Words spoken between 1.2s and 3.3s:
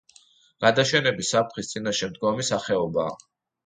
საფრთხის წინაშე მდგომი სახეობაა.